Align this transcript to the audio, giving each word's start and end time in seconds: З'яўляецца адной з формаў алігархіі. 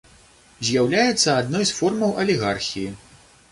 З'яўляецца 0.69 1.29
адной 1.43 1.63
з 1.73 1.77
формаў 1.81 2.17
алігархіі. 2.25 2.89